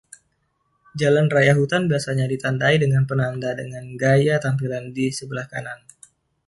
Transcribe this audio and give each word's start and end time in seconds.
Jalan 0.99 1.27
raya 1.35 1.53
hutan 1.59 1.83
biasanya 1.91 2.25
ditandai 2.33 2.75
dengan 2.83 3.03
penanda 3.09 3.49
dengan 3.59 3.85
gaya 4.01 4.35
tampilan 4.45 4.85
di 4.97 5.05
sebelah 5.17 5.45
kanan. 5.53 5.79